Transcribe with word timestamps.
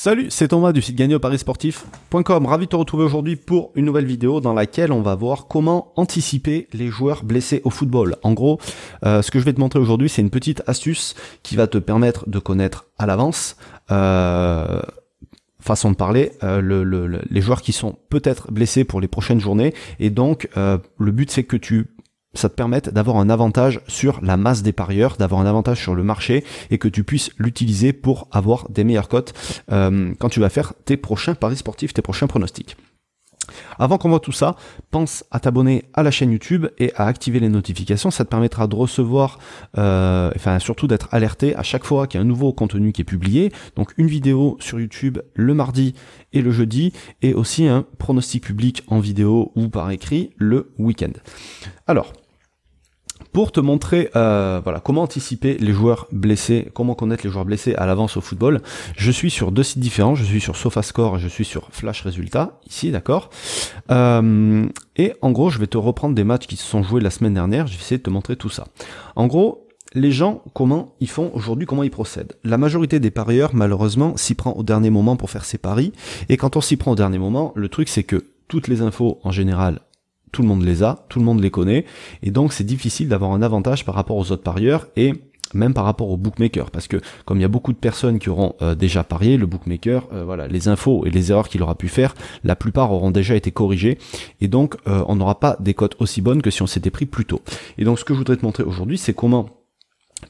Salut, 0.00 0.28
c'est 0.30 0.46
Thomas 0.46 0.70
du 0.70 0.80
site 0.80 0.94
gagneauparisportif.com. 0.94 2.46
Ravi 2.46 2.66
de 2.66 2.70
te 2.70 2.76
retrouver 2.76 3.02
aujourd'hui 3.02 3.34
pour 3.34 3.72
une 3.74 3.84
nouvelle 3.84 4.04
vidéo 4.04 4.40
dans 4.40 4.52
laquelle 4.52 4.92
on 4.92 5.02
va 5.02 5.16
voir 5.16 5.48
comment 5.48 5.92
anticiper 5.96 6.68
les 6.72 6.86
joueurs 6.86 7.24
blessés 7.24 7.62
au 7.64 7.70
football. 7.70 8.14
En 8.22 8.32
gros, 8.32 8.60
euh, 9.04 9.22
ce 9.22 9.32
que 9.32 9.40
je 9.40 9.44
vais 9.44 9.52
te 9.52 9.58
montrer 9.58 9.80
aujourd'hui, 9.80 10.08
c'est 10.08 10.22
une 10.22 10.30
petite 10.30 10.62
astuce 10.68 11.16
qui 11.42 11.56
va 11.56 11.66
te 11.66 11.78
permettre 11.78 12.28
de 12.28 12.38
connaître 12.38 12.86
à 12.96 13.06
l'avance, 13.06 13.56
euh, 13.90 14.80
façon 15.58 15.90
de 15.90 15.96
parler, 15.96 16.30
euh, 16.44 17.24
les 17.28 17.40
joueurs 17.40 17.60
qui 17.60 17.72
sont 17.72 17.98
peut-être 18.08 18.52
blessés 18.52 18.84
pour 18.84 19.00
les 19.00 19.08
prochaines 19.08 19.40
journées. 19.40 19.74
Et 19.98 20.10
donc, 20.10 20.48
le 20.54 21.10
but, 21.10 21.28
c'est 21.28 21.42
que 21.42 21.56
tu 21.56 21.88
ça 22.34 22.48
te 22.48 22.54
permette 22.54 22.90
d'avoir 22.90 23.16
un 23.16 23.30
avantage 23.30 23.80
sur 23.88 24.20
la 24.22 24.36
masse 24.36 24.62
des 24.62 24.72
parieurs, 24.72 25.16
d'avoir 25.16 25.40
un 25.40 25.46
avantage 25.46 25.80
sur 25.80 25.94
le 25.94 26.02
marché 26.02 26.44
et 26.70 26.78
que 26.78 26.88
tu 26.88 27.04
puisses 27.04 27.30
l'utiliser 27.38 27.92
pour 27.92 28.28
avoir 28.30 28.68
des 28.68 28.84
meilleures 28.84 29.08
cotes 29.08 29.34
euh, 29.72 30.12
quand 30.18 30.28
tu 30.28 30.40
vas 30.40 30.48
faire 30.48 30.74
tes 30.84 30.96
prochains 30.96 31.34
paris 31.34 31.56
sportifs, 31.56 31.94
tes 31.94 32.02
prochains 32.02 32.26
pronostics. 32.26 32.76
Avant 33.78 33.98
qu'on 33.98 34.08
voit 34.08 34.20
tout 34.20 34.32
ça, 34.32 34.56
pense 34.90 35.24
à 35.30 35.40
t'abonner 35.40 35.84
à 35.94 36.02
la 36.02 36.10
chaîne 36.10 36.32
YouTube 36.32 36.66
et 36.78 36.92
à 36.94 37.06
activer 37.06 37.40
les 37.40 37.48
notifications. 37.48 38.10
Ça 38.10 38.24
te 38.24 38.30
permettra 38.30 38.66
de 38.66 38.74
recevoir, 38.74 39.38
euh, 39.76 40.30
enfin 40.36 40.58
surtout 40.58 40.86
d'être 40.86 41.08
alerté 41.12 41.54
à 41.56 41.62
chaque 41.62 41.84
fois 41.84 42.06
qu'il 42.06 42.18
y 42.18 42.22
a 42.22 42.24
un 42.24 42.28
nouveau 42.28 42.52
contenu 42.52 42.92
qui 42.92 43.02
est 43.02 43.04
publié. 43.04 43.52
Donc 43.76 43.92
une 43.96 44.08
vidéo 44.08 44.56
sur 44.60 44.80
YouTube 44.80 45.18
le 45.34 45.54
mardi 45.54 45.94
et 46.32 46.42
le 46.42 46.50
jeudi 46.50 46.92
et 47.22 47.34
aussi 47.34 47.66
un 47.66 47.84
pronostic 47.98 48.44
public 48.44 48.82
en 48.88 49.00
vidéo 49.00 49.52
ou 49.56 49.68
par 49.68 49.90
écrit 49.90 50.30
le 50.36 50.72
week-end. 50.78 51.12
Alors, 51.86 52.12
pour 53.32 53.52
te 53.52 53.60
montrer 53.60 54.10
euh, 54.16 54.60
voilà 54.62 54.80
comment 54.80 55.02
anticiper 55.02 55.56
les 55.58 55.72
joueurs 55.72 56.06
blessés, 56.12 56.70
comment 56.74 56.94
connaître 56.94 57.24
les 57.24 57.30
joueurs 57.30 57.44
blessés 57.44 57.74
à 57.74 57.86
l'avance 57.86 58.16
au 58.16 58.20
football. 58.20 58.60
Je 58.96 59.10
suis 59.10 59.30
sur 59.30 59.52
deux 59.52 59.62
sites 59.62 59.80
différents, 59.80 60.14
je 60.14 60.24
suis 60.24 60.40
sur 60.40 60.56
SofaScore 60.56 61.16
et 61.16 61.20
je 61.20 61.28
suis 61.28 61.44
sur 61.44 61.68
Flash 61.70 62.02
Résultats 62.02 62.58
ici, 62.68 62.90
d'accord. 62.90 63.30
Euh, 63.90 64.66
et 64.96 65.14
en 65.22 65.30
gros, 65.30 65.50
je 65.50 65.58
vais 65.58 65.66
te 65.66 65.78
reprendre 65.78 66.14
des 66.14 66.24
matchs 66.24 66.46
qui 66.46 66.56
se 66.56 66.64
sont 66.64 66.82
joués 66.82 67.00
la 67.00 67.10
semaine 67.10 67.34
dernière. 67.34 67.66
Je 67.66 67.74
vais 67.74 67.80
essayer 67.80 67.98
de 67.98 68.02
te 68.02 68.10
montrer 68.10 68.36
tout 68.36 68.50
ça. 68.50 68.66
En 69.16 69.26
gros, 69.26 69.68
les 69.94 70.12
gens, 70.12 70.42
comment 70.54 70.94
ils 71.00 71.08
font 71.08 71.30
aujourd'hui, 71.34 71.66
comment 71.66 71.82
ils 71.82 71.90
procèdent. 71.90 72.34
La 72.44 72.58
majorité 72.58 73.00
des 73.00 73.10
parieurs, 73.10 73.50
malheureusement, 73.54 74.16
s'y 74.16 74.34
prend 74.34 74.52
au 74.52 74.62
dernier 74.62 74.90
moment 74.90 75.16
pour 75.16 75.30
faire 75.30 75.44
ses 75.44 75.58
paris. 75.58 75.92
Et 76.28 76.36
quand 76.36 76.56
on 76.56 76.60
s'y 76.60 76.76
prend 76.76 76.92
au 76.92 76.96
dernier 76.96 77.18
moment, 77.18 77.52
le 77.54 77.68
truc 77.68 77.88
c'est 77.88 78.02
que 78.04 78.26
toutes 78.48 78.68
les 78.68 78.80
infos 78.82 79.18
en 79.24 79.30
général 79.30 79.80
tout 80.32 80.42
le 80.42 80.48
monde 80.48 80.62
les 80.62 80.82
a, 80.82 81.04
tout 81.08 81.18
le 81.18 81.24
monde 81.24 81.40
les 81.40 81.50
connaît, 81.50 81.84
et 82.22 82.30
donc 82.30 82.52
c'est 82.52 82.64
difficile 82.64 83.08
d'avoir 83.08 83.32
un 83.32 83.42
avantage 83.42 83.84
par 83.84 83.94
rapport 83.94 84.16
aux 84.16 84.32
autres 84.32 84.42
parieurs 84.42 84.86
et 84.96 85.14
même 85.54 85.74
par 85.74 85.84
rapport 85.84 86.10
aux 86.10 86.16
bookmakers, 86.16 86.70
parce 86.70 86.88
que 86.88 87.00
comme 87.24 87.38
il 87.38 87.42
y 87.42 87.44
a 87.44 87.48
beaucoup 87.48 87.72
de 87.72 87.78
personnes 87.78 88.18
qui 88.18 88.28
auront 88.28 88.54
euh, 88.62 88.74
déjà 88.74 89.04
parié, 89.04 89.36
le 89.36 89.46
bookmaker, 89.46 90.06
euh, 90.12 90.24
voilà, 90.24 90.46
les 90.46 90.68
infos 90.68 91.04
et 91.06 91.10
les 91.10 91.30
erreurs 91.30 91.48
qu'il 91.48 91.62
aura 91.62 91.74
pu 91.74 91.88
faire, 91.88 92.14
la 92.44 92.56
plupart 92.56 92.92
auront 92.92 93.10
déjà 93.10 93.34
été 93.34 93.50
corrigées, 93.50 93.98
et 94.40 94.48
donc 94.48 94.76
euh, 94.86 95.04
on 95.06 95.16
n'aura 95.16 95.40
pas 95.40 95.56
des 95.60 95.74
cotes 95.74 95.96
aussi 96.00 96.20
bonnes 96.20 96.42
que 96.42 96.50
si 96.50 96.62
on 96.62 96.66
s'était 96.66 96.90
pris 96.90 97.06
plus 97.06 97.24
tôt. 97.24 97.40
Et 97.78 97.84
donc 97.84 97.98
ce 97.98 98.04
que 98.04 98.14
je 98.14 98.18
voudrais 98.18 98.36
te 98.36 98.44
montrer 98.44 98.62
aujourd'hui, 98.62 98.98
c'est 98.98 99.14
comment 99.14 99.48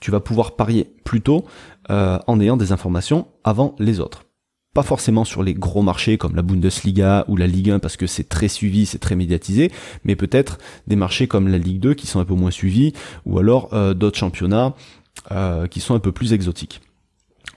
tu 0.01 0.11
vas 0.11 0.21
pouvoir 0.21 0.55
parier 0.55 0.93
plus 1.05 1.23
tôt 1.23 1.45
en 1.89 2.41
ayant 2.41 2.59
des 2.59 2.73
informations 2.73 3.27
avant 3.43 3.75
les 3.79 4.01
autres 4.01 4.28
pas 4.75 4.83
forcément 4.83 5.25
sur 5.25 5.43
les 5.43 5.55
gros 5.55 5.83
marchés 5.83 6.19
comme 6.19 6.37
la 6.37 6.43
Bundesliga 6.43 7.25
ou 7.29 7.37
la 7.37 7.47
Ligue 7.47 7.71
1 7.71 7.79
parce 7.79 7.97
que 7.97 8.07
c'est 8.07 8.29
très 8.29 8.49
suivi, 8.49 8.87
c'est 8.87 8.99
très 8.99 9.17
médiatisé, 9.17 9.71
mais 10.05 10.17
peut-être 10.17 10.59
des 10.87 10.97
marchés 10.97 11.27
comme 11.27 11.49
la 11.49 11.59
Ligue 11.59 11.81
2 11.81 11.95
qui 11.95 12.07
sont 12.07 12.21
un 12.21 12.25
peu 12.25 12.35
moins 12.35 12.51
suivis, 12.51 12.93
ou 13.25 13.39
alors 13.39 13.71
euh, 13.73 13.95
d'autres 13.95 14.19
championnats 14.19 14.75
euh, 15.31 15.67
qui 15.67 15.81
sont 15.81 15.95
un 15.95 16.01
peu 16.01 16.13
plus 16.13 16.33
exotiques. 16.33 16.81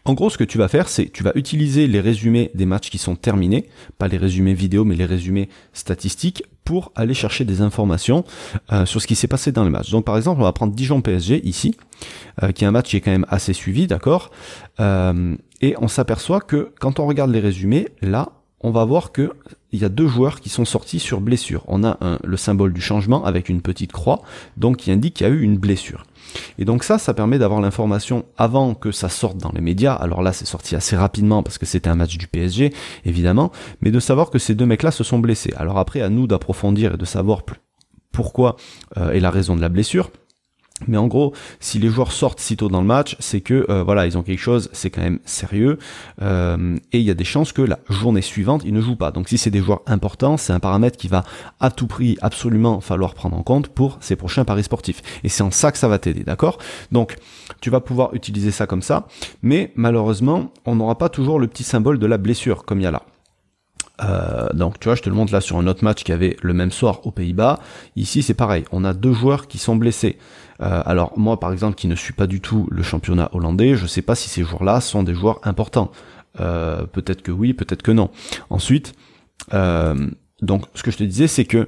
En 0.06 0.14
gros, 0.14 0.30
ce 0.30 0.38
que 0.38 0.44
tu 0.44 0.58
vas 0.58 0.68
faire, 0.68 0.90
c'est 0.90 1.12
tu 1.12 1.24
vas 1.24 1.32
utiliser 1.36 1.88
les 1.88 2.00
résumés 2.00 2.52
des 2.56 2.66
matchs 2.66 2.90
qui 2.90 2.98
sont 2.98 3.16
terminés, 3.16 3.68
pas 3.98 4.08
les 4.08 4.18
résumés 4.18 4.54
vidéo, 4.54 4.84
mais 4.84 4.96
les 4.96 5.06
résumés 5.06 5.50
statistiques, 5.74 6.44
pour 6.64 6.92
aller 6.96 7.14
chercher 7.14 7.46
des 7.46 7.62
informations 7.62 8.24
euh, 8.72 8.86
sur 8.86 9.02
ce 9.02 9.08
qui 9.08 9.16
s'est 9.16 9.28
passé 9.28 9.52
dans 9.52 9.64
le 9.64 9.70
match. 9.70 9.92
Donc 9.92 10.06
par 10.06 10.18
exemple, 10.18 10.42
on 10.42 10.44
va 10.44 10.54
prendre 10.54 10.74
Dijon 10.74 11.02
PSG 11.02 11.46
ici, 11.48 11.76
qui 12.56 12.64
est 12.64 12.68
un 12.68 12.72
match 12.72 12.90
qui 12.90 12.98
est 12.98 13.02
quand 13.02 13.12
même 13.12 13.26
assez 13.30 13.54
suivi, 13.54 13.88
d'accord 13.88 14.32
et 15.62 15.76
on 15.80 15.88
s'aperçoit 15.88 16.42
que 16.42 16.74
quand 16.80 17.00
on 17.00 17.06
regarde 17.06 17.32
les 17.32 17.40
résumés, 17.40 17.90
là, 18.02 18.30
on 18.62 18.72
va 18.72 18.84
voir 18.84 19.12
que 19.12 19.32
il 19.72 19.80
y 19.80 19.86
a 19.86 19.90
deux 19.90 20.08
joueurs 20.08 20.42
qui 20.42 20.50
sont 20.50 20.66
sortis 20.66 21.00
sur 21.00 21.22
blessure. 21.22 21.64
On 21.68 21.84
a 21.84 21.98
un, 22.02 22.20
le 22.24 22.38
symbole 22.38 22.74
du 22.74 22.82
changement 22.82 23.24
avec 23.24 23.48
une 23.48 23.62
petite 23.62 23.92
croix, 23.92 24.22
donc 24.58 24.78
qui 24.78 24.92
indique 24.92 25.16
qu'il 25.16 25.28
y 25.28 25.30
a 25.30 25.34
eu 25.34 25.42
une 25.42 25.58
blessure. 25.58 26.04
Et 26.58 26.66
donc 26.66 26.84
ça, 26.84 26.98
ça 26.98 27.14
permet 27.14 27.40
d'avoir 27.40 27.62
l'information 27.62 28.26
avant 28.38 28.74
que 28.74 28.92
ça 28.92 29.10
sorte 29.10 29.38
dans 29.38 29.52
les 29.52 29.62
médias. 29.62 29.94
Alors 29.94 30.22
là, 30.22 30.34
c'est 30.34 30.46
sorti 30.46 30.76
assez 30.76 30.96
rapidement 30.96 31.44
parce 31.44 31.58
que 31.58 31.66
c'était 31.66 31.90
un 31.90 31.96
match 31.96 32.18
du 32.18 32.28
PSG, 32.28 32.74
évidemment, 33.06 33.52
mais 33.82 33.92
de 33.92 34.00
savoir 34.00 34.30
que 34.30 34.40
ces 34.40 34.56
deux 34.56 34.66
mecs-là 34.66 34.92
se 34.92 35.04
sont 35.04 35.20
blessés. 35.20 35.54
Alors 35.58 35.78
après, 35.78 36.02
à 36.02 36.10
nous 36.10 36.28
d'approfondir 36.28 36.94
et 36.94 36.98
de 36.98 37.06
savoir 37.06 37.44
pourquoi 38.12 38.56
euh, 38.98 39.12
est 39.12 39.20
la 39.20 39.32
raison 39.32 39.56
de 39.56 39.62
la 39.62 39.70
blessure. 39.70 40.12
Mais 40.88 40.98
en 40.98 41.08
gros, 41.08 41.34
si 41.60 41.80
les 41.80 41.90
joueurs 41.90 42.12
sortent 42.12 42.40
si 42.40 42.58
tôt 42.58 42.70
dans 42.70 42.82
le 42.82 42.88
match, 42.88 43.16
c'est 43.20 43.42
que 43.42 43.66
euh, 43.70 43.84
voilà, 43.84 44.06
ils 44.06 44.18
ont 44.18 44.24
quelque 44.24 44.40
chose, 44.40 44.70
c'est 44.74 44.90
quand 44.90 45.02
même 45.02 45.20
sérieux, 45.26 45.78
euh, 46.22 46.78
et 46.92 47.00
il 47.00 47.06
y 47.06 47.12
a 47.12 47.14
des 47.14 47.24
chances 47.24 47.54
que 47.54 47.62
la 47.62 47.80
journée 47.90 48.22
suivante, 48.22 48.64
ils 48.66 48.74
ne 48.74 48.82
jouent 48.82 48.96
pas. 48.96 49.12
Donc 49.12 49.30
si 49.30 49.38
c'est 49.38 49.52
des 49.52 49.62
joueurs 49.62 49.82
importants, 49.88 50.38
c'est 50.38 50.54
un 50.54 50.60
paramètre 50.60 50.98
qui 50.98 51.08
va 51.08 51.24
à 51.60 51.72
tout 51.72 51.88
prix 51.88 52.18
absolument 52.22 52.82
falloir 52.82 53.14
prendre 53.14 53.38
en 53.38 53.44
compte 53.44 53.68
pour 53.68 53.98
ces 54.02 54.16
prochains 54.16 54.46
paris 54.46 54.64
sportifs. 54.64 55.02
Et 55.24 55.30
c'est 55.30 55.44
en 55.44 55.52
ça 55.52 55.72
que 55.72 55.78
ça 55.78 55.88
va 55.88 56.00
t'aider, 56.00 56.24
d'accord? 56.24 56.58
Donc 56.92 57.16
tu 57.62 57.70
vas 57.70 57.80
pouvoir 57.80 58.14
utiliser 58.14 58.52
ça 58.52 58.68
comme 58.68 58.82
ça, 58.82 59.08
mais 59.42 59.72
malheureusement, 59.76 60.52
on 60.66 60.76
n'aura 60.76 60.98
pas 60.98 61.10
toujours 61.10 61.40
le 61.40 61.48
petit 61.48 61.64
symbole 61.64 62.00
de 62.00 62.06
la 62.06 62.18
blessure 62.18 62.66
comme 62.66 62.80
il 62.80 62.84
y 62.84 62.88
a 62.88 62.92
là. 62.92 63.04
Euh, 64.04 64.50
donc 64.54 64.80
tu 64.80 64.88
vois, 64.88 64.96
je 64.96 65.02
te 65.02 65.10
le 65.10 65.16
montre 65.16 65.34
là 65.34 65.42
sur 65.42 65.58
un 65.58 65.68
autre 65.68 65.84
match 65.84 66.04
qui 66.04 66.12
avait 66.12 66.38
le 66.42 66.54
même 66.54 66.72
soir 66.72 67.06
aux 67.06 67.12
Pays-Bas. 67.12 67.60
Ici 67.96 68.24
c'est 68.24 68.34
pareil, 68.34 68.66
on 68.72 68.84
a 68.84 68.94
deux 68.94 69.14
joueurs 69.14 69.48
qui 69.48 69.58
sont 69.58 69.76
blessés. 69.76 70.18
Euh, 70.62 70.82
alors 70.86 71.18
moi 71.18 71.40
par 71.40 71.52
exemple 71.52 71.76
qui 71.76 71.88
ne 71.88 71.96
suis 71.96 72.14
pas 72.14 72.28
du 72.28 72.42
tout 72.42 72.68
le 72.72 72.84
championnat 72.84 73.30
hollandais, 73.34 73.76
je 73.76 73.86
sais 73.86 74.02
pas 74.02 74.16
si 74.16 74.30
ces 74.30 74.44
joueurs-là 74.44 74.82
sont 74.82 75.04
des 75.04 75.14
joueurs 75.14 75.40
importants. 75.44 75.92
Euh, 76.40 76.86
peut-être 76.86 77.22
que 77.22 77.32
oui, 77.32 77.54
peut-être 77.54 77.82
que 77.82 77.92
non. 77.92 78.10
Ensuite, 78.50 78.94
donc 79.52 80.66
ce 80.76 80.84
que 80.84 80.92
je 80.92 80.98
te 80.98 81.04
disais 81.04 81.28
c'est 81.28 81.46
que 81.46 81.68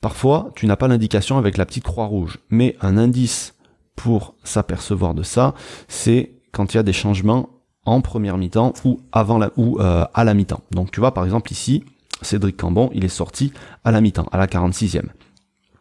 parfois 0.00 0.50
tu 0.54 0.66
n'as 0.66 0.76
pas 0.76 0.88
l'indication 0.88 1.38
avec 1.38 1.56
la 1.56 1.66
petite 1.66 1.84
croix 1.84 2.06
rouge, 2.06 2.38
mais 2.50 2.76
un 2.80 2.98
indice 2.98 3.54
pour 3.96 4.34
s'apercevoir 4.42 5.14
de 5.14 5.22
ça, 5.22 5.54
c'est 5.88 6.32
quand 6.52 6.74
il 6.74 6.76
y 6.76 6.80
a 6.80 6.82
des 6.82 6.92
changements 6.92 7.48
en 7.84 8.00
première 8.00 8.38
mi-temps 8.38 8.74
ou 8.84 9.00
avant 9.12 9.38
la 9.38 9.50
ou 9.56 9.80
euh, 9.80 10.04
à 10.14 10.24
la 10.24 10.34
mi-temps. 10.34 10.62
Donc 10.70 10.90
tu 10.90 11.00
vois 11.00 11.14
par 11.14 11.24
exemple 11.24 11.52
ici, 11.52 11.84
Cédric 12.22 12.56
Cambon, 12.56 12.90
il 12.94 13.04
est 13.04 13.08
sorti 13.08 13.52
à 13.84 13.90
la 13.90 14.00
mi-temps, 14.00 14.26
à 14.32 14.38
la 14.38 14.46
46e. 14.46 15.02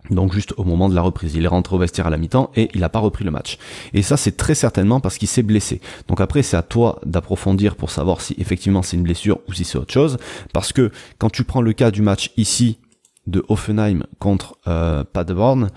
Donc 0.09 0.33
juste 0.33 0.53
au 0.57 0.63
moment 0.63 0.89
de 0.89 0.95
la 0.95 1.01
reprise, 1.01 1.35
il 1.35 1.45
est 1.45 1.47
rentré 1.47 1.75
au 1.75 1.79
vestiaire 1.79 2.07
à 2.07 2.09
la 2.09 2.17
mi-temps 2.17 2.51
et 2.55 2.69
il 2.73 2.81
n'a 2.81 2.89
pas 2.89 2.99
repris 2.99 3.23
le 3.23 3.31
match. 3.31 3.57
Et 3.93 4.01
ça 4.01 4.17
c'est 4.17 4.35
très 4.35 4.55
certainement 4.55 4.99
parce 4.99 5.17
qu'il 5.17 5.27
s'est 5.27 5.43
blessé. 5.43 5.79
Donc 6.07 6.21
après 6.21 6.41
c'est 6.41 6.57
à 6.57 6.63
toi 6.63 6.99
d'approfondir 7.05 7.75
pour 7.75 7.91
savoir 7.91 8.21
si 8.21 8.35
effectivement 8.39 8.81
c'est 8.81 8.97
une 8.97 9.03
blessure 9.03 9.39
ou 9.47 9.53
si 9.53 9.63
c'est 9.63 9.77
autre 9.77 9.93
chose. 9.93 10.17
Parce 10.53 10.73
que 10.73 10.91
quand 11.19 11.29
tu 11.29 11.43
prends 11.43 11.61
le 11.61 11.73
cas 11.73 11.91
du 11.91 12.01
match 12.01 12.31
ici 12.35 12.79
de 13.27 13.45
Offenheim 13.47 14.03
contre 14.19 14.57
euh, 14.67 15.03
Paderborn, 15.03 15.69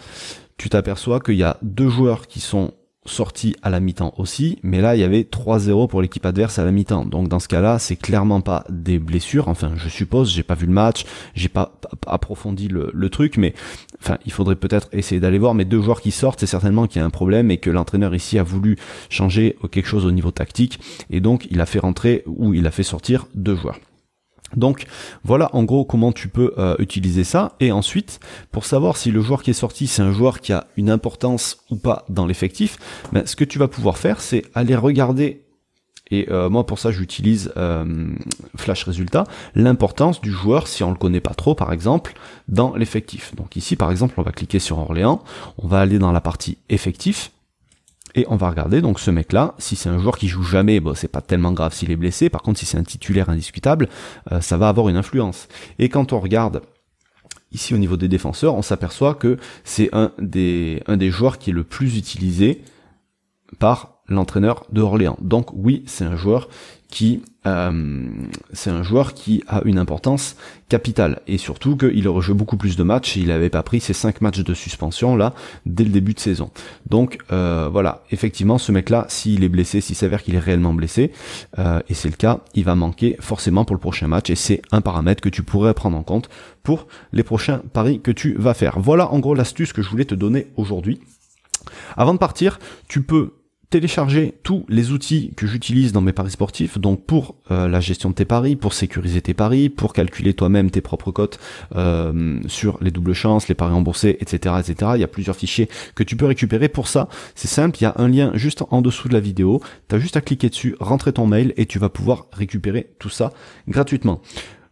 tu 0.57 0.71
t'aperçois 0.71 1.21
qu'il 1.21 1.37
y 1.37 1.43
a 1.43 1.59
deux 1.63 1.91
joueurs 1.91 2.27
qui 2.27 2.41
sont 2.41 2.73
sorti 3.07 3.55
à 3.63 3.71
la 3.71 3.81
mi-temps 3.81 4.15
aussi, 4.17 4.59
mais 4.63 4.81
là 4.81 4.97
il 4.97 5.01
y 5.01 5.05
avait 5.05 5.23
3-0 5.23 5.89
pour 5.89 6.01
l'équipe 6.01 6.25
adverse 6.25 6.59
à 6.59 6.65
la 6.65 6.71
mi-temps. 6.71 7.05
Donc 7.05 7.29
dans 7.29 7.39
ce 7.39 7.49
cas-là, 7.49 7.79
c'est 7.79 7.97
clairement 7.97 8.41
pas 8.41 8.65
des 8.69 8.99
blessures. 8.99 9.49
Enfin, 9.49 9.73
je 9.77 9.89
suppose, 9.89 10.33
j'ai 10.33 10.43
pas 10.43 10.55
vu 10.55 10.67
le 10.67 10.73
match, 10.73 11.05
j'ai 11.35 11.49
pas 11.49 11.73
approfondi 12.07 12.69
le, 12.69 13.09
truc, 13.11 13.37
mais 13.37 13.55
enfin, 14.01 14.19
il 14.25 14.33
faudrait 14.33 14.57
peut-être 14.57 14.89
essayer 14.93 15.21
d'aller 15.21 15.39
voir. 15.39 15.55
Mais 15.55 15.65
deux 15.65 15.81
joueurs 15.81 16.01
qui 16.01 16.11
sortent, 16.11 16.41
c'est 16.41 16.47
certainement 16.47 16.87
qu'il 16.87 17.01
y 17.01 17.03
a 17.03 17.07
un 17.07 17.11
problème 17.11 17.51
et 17.51 17.59
que 17.59 17.71
l'entraîneur 17.71 18.15
ici 18.15 18.39
a 18.39 18.43
voulu 18.43 18.77
changer 19.11 19.57
quelque 19.71 19.87
chose 19.87 20.07
au 20.07 20.11
niveau 20.11 20.31
tactique 20.31 20.81
et 21.11 21.21
donc 21.21 21.47
il 21.51 21.61
a 21.61 21.67
fait 21.67 21.79
rentrer 21.79 22.23
ou 22.27 22.55
il 22.55 22.67
a 22.67 22.71
fait 22.71 22.83
sortir 22.83 23.27
deux 23.35 23.57
joueurs. 23.57 23.79
Donc 24.57 24.87
voilà 25.25 25.51
en 25.55 25.65
gros 25.65 25.85
comment 25.85 26.13
tu 26.13 26.29
peux 26.29 26.53
euh, 26.59 26.77
utiliser 26.79 27.25
ça. 27.25 27.53
Et 27.61 27.73
ensuite, 27.73 28.21
pour 28.53 28.65
savoir 28.65 28.97
si 28.97 29.11
le 29.11 29.21
joueur 29.21 29.43
qui 29.43 29.51
est 29.51 29.55
sorti, 29.55 29.87
c'est 29.87 30.03
un 30.03 30.13
joueur 30.13 30.41
qui 30.41 30.53
a 30.53 30.67
une 30.77 30.91
importance 30.91 31.59
ou 31.71 31.77
pas 31.77 32.05
dans 32.09 32.27
l'effectif, 32.27 32.79
ben, 33.13 33.27
ce 33.27 33.37
que 33.37 33.45
tu 33.45 33.59
vas 33.59 33.69
pouvoir 33.69 33.99
faire, 33.99 34.21
c'est 34.21 34.45
aller 34.55 34.77
regarder 34.77 35.45
et 36.11 36.29
euh, 36.31 36.51
moi 36.51 36.67
pour 36.67 36.79
ça 36.79 36.91
j'utilise 36.91 37.53
euh, 37.57 38.09
Flash 38.57 38.85
Résultat, 38.85 39.25
l'importance 39.55 40.21
du 40.21 40.31
joueur 40.31 40.69
si 40.69 40.85
on 40.85 40.91
le 40.91 40.97
connaît 40.97 41.21
pas 41.21 41.35
trop 41.35 41.55
par 41.55 41.73
exemple 41.73 42.15
dans 42.49 42.77
l'effectif. 42.77 43.35
Donc 43.35 43.57
ici 43.57 43.77
par 43.77 43.91
exemple 43.91 44.15
on 44.19 44.23
va 44.23 44.33
cliquer 44.33 44.59
sur 44.59 44.79
Orléans, 44.79 45.23
on 45.59 45.67
va 45.67 45.81
aller 45.81 45.99
dans 45.99 46.13
la 46.13 46.21
partie 46.21 46.59
effectif 46.69 47.33
et 48.15 48.27
on 48.29 48.37
va 48.37 48.51
regarder 48.51 48.81
donc 48.81 49.01
ce 49.01 49.11
mec-là, 49.11 49.55
si 49.59 49.77
c'est 49.77 49.89
un 49.89 49.99
joueur 49.99 50.17
qui 50.17 50.29
joue 50.29 50.43
jamais, 50.43 50.81
bon 50.81 50.95
c'est 50.95 51.09
pas 51.09 51.21
tellement 51.21 51.53
grave 51.53 51.75
s'il 51.75 51.91
est 51.91 51.97
blessé. 51.97 52.31
Par 52.31 52.43
contre, 52.43 52.59
si 52.59 52.67
c'est 52.67 52.79
un 52.79 52.85
titulaire 52.85 53.29
indiscutable, 53.29 53.89
euh, 54.33 54.41
ça 54.41 54.57
va 54.57 54.69
avoir 54.69 54.89
une 54.89 54.97
influence. 54.97 55.49
Et 55.79 55.89
quand 55.89 56.13
on 56.13 56.21
regarde 56.21 56.63
ici 57.53 57.75
au 57.75 57.79
niveau 57.79 57.97
des 57.97 58.09
défenseurs, 58.09 58.55
on 58.55 58.63
s'aperçoit 58.63 59.15
que 59.15 59.39
c'est 59.65 59.89
un 59.93 60.13
des 60.19 60.83
un 60.87 60.97
des 60.97 61.11
joueurs 61.11 61.39
qui 61.39 61.51
est 61.51 61.55
le 61.55 61.65
plus 61.65 61.97
utilisé 61.97 62.63
par 63.59 63.94
l'entraîneur 64.09 64.65
de 64.71 64.83
Orléans. 64.83 65.17
Donc 65.21 65.49
oui, 65.55 65.83
c'est 65.87 66.05
un 66.05 66.17
joueur 66.17 66.49
qui 66.89 67.23
euh, 67.47 68.09
c'est 68.53 68.71
un 68.71 68.83
joueur 68.83 69.15
qui 69.15 69.43
a 69.49 69.63
une 69.65 69.79
importance 69.79 70.37
capitale 70.69 71.21
et 71.27 71.39
surtout 71.39 71.77
qu'il 71.77 72.07
aurait 72.09 72.23
joué 72.23 72.35
beaucoup 72.35 72.57
plus 72.57 72.77
de 72.77 72.83
matchs 72.83 73.17
il 73.17 73.27
n'avait 73.27 73.51
pas 73.51 73.63
pris 73.63 73.81
ses 73.81 73.93
5 73.93 74.21
matchs 74.21 74.41
de 74.41 74.55
suspension 74.55 75.17
là 75.17 75.35
dès 75.67 75.85
le 75.85 75.91
début 75.91 76.15
de 76.15 76.21
saison. 76.21 76.51
Donc 76.89 77.19
euh, 77.33 77.69
voilà, 77.71 78.03
effectivement 78.11 78.59
ce 78.59 78.71
mec 78.71 78.91
là, 78.91 79.07
s'il 79.09 79.45
est 79.45 79.49
blessé, 79.49 79.81
s'il 79.81 79.97
s'avère 79.97 80.23
qu'il 80.23 80.37
est 80.37 80.41
réellement 80.41 80.73
blessé, 80.73 81.11
euh, 81.59 81.81
et 81.89 81.95
c'est 81.95 82.09
le 82.09 82.17
cas, 82.17 82.41
il 82.55 82.65
va 82.65 82.77
manquer 82.77 83.17
forcément 83.21 83.65
pour 83.65 83.75
le 83.75 83.81
prochain 83.81 84.07
match 84.07 84.31
et 84.31 84.37
c'est 84.37 84.63
un 84.71 84.81
paramètre 84.81 85.21
que 85.21 85.29
tu 85.29 85.43
pourrais 85.43 85.75
prendre 85.75 85.99
en 85.99 86.03
compte 86.03 86.29
pour 86.63 86.87
les 87.13 87.25
prochains 87.25 87.61
paris 87.73 88.01
que 88.01 88.11
tu 88.11 88.35
vas 88.35 88.55
faire. 88.55 88.79
Voilà 88.79 89.11
en 89.11 89.19
gros 89.19 89.35
l'astuce 89.35 89.73
que 89.73 89.83
je 89.83 89.91
voulais 89.91 90.05
te 90.05 90.15
donner 90.15 90.47
aujourd'hui. 90.57 91.01
Avant 91.97 92.15
de 92.15 92.19
partir, 92.19 92.59
tu 92.89 93.03
peux 93.03 93.33
télécharger 93.75 94.35
tous 94.45 94.65
les 94.69 94.93
outils 94.93 95.33
que 95.37 95.49
j'utilise 95.49 95.91
dans 95.91 96.01
mes 96.01 96.13
paris 96.13 96.31
sportifs, 96.31 96.79
donc 96.79 97.05
pour 97.07 97.35
euh, 97.51 97.67
la 97.67 97.81
gestion 97.81 98.11
de 98.11 98.15
tes 98.15 98.25
paris, 98.25 98.55
pour 98.55 98.73
sécuriser 98.73 99.21
tes 99.21 99.35
paris, 99.35 99.69
pour 99.69 99.93
calculer 99.93 100.33
toi-même 100.33 100.71
tes 100.71 100.81
propres 100.81 101.11
cotes 101.11 101.41
euh, 101.75 102.39
sur 102.47 102.79
les 102.81 102.93
doubles 102.93 103.15
chances, 103.15 103.49
les 103.49 103.57
paris 103.57 103.73
remboursés, 103.73 104.17
etc., 104.21 104.55
etc. 104.61 104.93
Il 104.95 105.01
y 105.01 105.03
a 105.03 105.09
plusieurs 105.09 105.35
fichiers 105.35 105.69
que 105.97 106.05
tu 106.05 106.15
peux 106.15 106.25
récupérer. 106.25 106.69
Pour 106.69 106.87
ça, 106.87 107.09
c'est 107.35 107.49
simple, 107.49 107.79
il 107.81 107.83
y 107.83 107.87
a 107.87 107.95
un 107.97 108.07
lien 108.07 108.31
juste 108.35 108.63
en 108.71 108.81
dessous 108.81 109.09
de 109.09 109.15
la 109.15 109.19
vidéo. 109.19 109.61
Tu 109.89 109.97
as 109.97 109.99
juste 109.99 110.17
à 110.17 110.21
cliquer 110.21 110.51
dessus, 110.51 110.77
rentrer 110.79 111.13
ton 111.13 111.27
mail 111.27 111.53
et 111.57 111.67
tu 111.67 111.81
vas 111.81 111.89
pouvoir 111.89 112.27
récupérer 112.31 112.91
tout 113.01 113.11
ça 113.11 113.33
gratuitement. 113.67 114.23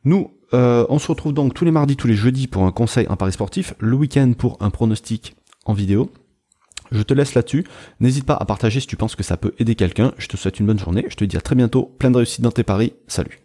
Nous, 0.04 0.30
euh, 0.54 0.86
on 0.88 1.00
se 1.00 1.08
retrouve 1.08 1.34
donc 1.34 1.54
tous 1.54 1.64
les 1.64 1.72
mardis, 1.72 1.96
tous 1.96 2.06
les 2.06 2.14
jeudis 2.14 2.46
pour 2.46 2.62
un 2.66 2.70
conseil 2.70 3.08
en 3.08 3.16
paris 3.16 3.32
sportif, 3.32 3.74
le 3.80 3.96
week-end 3.96 4.32
pour 4.38 4.58
un 4.60 4.70
pronostic 4.70 5.34
en 5.64 5.72
vidéo. 5.72 6.08
Je 6.92 7.02
te 7.02 7.14
laisse 7.14 7.34
là-dessus. 7.34 7.64
N'hésite 8.00 8.24
pas 8.24 8.34
à 8.34 8.44
partager 8.44 8.80
si 8.80 8.86
tu 8.86 8.96
penses 8.96 9.16
que 9.16 9.22
ça 9.22 9.36
peut 9.36 9.54
aider 9.58 9.74
quelqu'un. 9.74 10.12
Je 10.18 10.28
te 10.28 10.36
souhaite 10.36 10.60
une 10.60 10.66
bonne 10.66 10.78
journée. 10.78 11.06
Je 11.08 11.16
te 11.16 11.24
dis 11.24 11.36
à 11.36 11.40
très 11.40 11.54
bientôt. 11.54 11.94
Plein 11.98 12.10
de 12.10 12.16
réussite 12.16 12.42
dans 12.42 12.52
tes 12.52 12.64
paris. 12.64 12.92
Salut. 13.08 13.41